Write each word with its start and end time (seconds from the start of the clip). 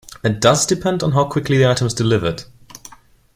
It 0.23 0.39
does 0.41 0.65
depend 0.65 1.03
on 1.03 1.11
how 1.11 1.25
quickly 1.25 1.59
the 1.59 1.69
item 1.69 1.85
is 1.85 1.93
delivered. 1.93 2.45